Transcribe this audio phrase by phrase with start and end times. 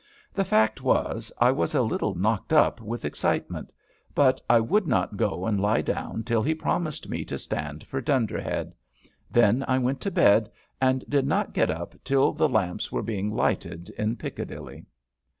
[0.33, 3.71] The fact was, I was a little knocked up with excitement;
[4.15, 8.01] but I would not go and lie down till he promised me to stand for
[8.01, 8.73] Dunderhead.
[9.29, 10.49] Then I went to bed,
[10.81, 14.87] and did not get up till the lamps were being lighted in Piccadilly.